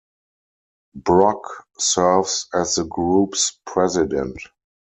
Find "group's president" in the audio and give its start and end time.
2.85-4.39